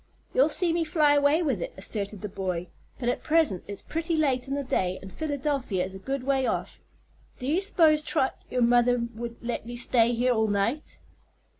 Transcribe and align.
"You'll 0.33 0.49
see 0.49 0.73
me 0.73 0.83
fly 0.83 1.13
away 1.13 1.43
with 1.43 1.61
it," 1.61 1.75
asserted 1.77 2.21
the 2.21 2.27
boy. 2.27 2.69
"But 2.97 3.07
at 3.07 3.21
present 3.21 3.63
it's 3.67 3.83
pretty 3.83 4.15
late 4.17 4.47
in 4.47 4.55
the 4.55 4.63
day, 4.63 4.97
and 4.99 5.13
Philadelphia 5.13 5.85
is 5.85 5.93
a 5.93 5.99
good 5.99 6.23
way 6.23 6.47
off. 6.47 6.79
Do 7.37 7.45
you 7.45 7.61
s'pose, 7.61 8.01
Trot, 8.01 8.35
your 8.49 8.63
mother 8.63 8.97
would 9.13 9.37
let 9.43 9.67
me 9.67 9.75
stay 9.75 10.13
here 10.13 10.33
all 10.33 10.47
night?" 10.47 10.97